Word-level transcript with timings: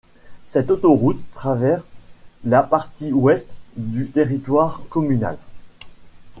Cette 0.47 0.71
autoroute 0.71 1.21
travers 1.35 1.83
la 2.43 2.63
partie 2.63 3.13
ouest 3.13 3.47
du 3.77 4.07
territoire 4.09 4.81
communal. 4.89 5.37